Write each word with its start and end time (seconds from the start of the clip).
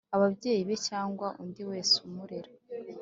ababyeyi 0.15 0.61
be 0.69 0.75
cyangwa 0.87 1.27
undi 1.41 1.61
wese 1.69 1.93
umurera 2.07 2.49